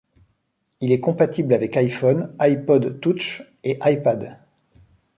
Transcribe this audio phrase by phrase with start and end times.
[0.79, 4.39] Il est compatible avec iPhone, iPod Touche et iPad.